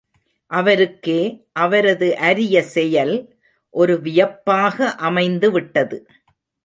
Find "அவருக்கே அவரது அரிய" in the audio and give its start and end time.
0.51-2.63